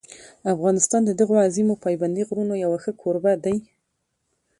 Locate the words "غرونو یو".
2.29-2.71